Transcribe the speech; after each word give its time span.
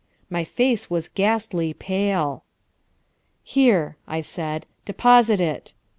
My 0.31 0.43
face 0.43 0.89
was 0.89 1.07
ghastly 1.07 1.75
pale. 1.75 2.43
"Here," 3.43 3.97
I 4.07 4.21
said, 4.21 4.65
"deposit 4.83 5.39
it." 5.39 5.73